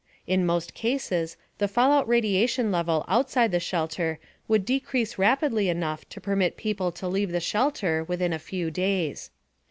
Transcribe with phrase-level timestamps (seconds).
[0.25, 6.19] In most cases, the fallout radiation level outside the shelter would decrease rapidly enough to
[6.19, 9.29] permit people to leave the shelter within a few days.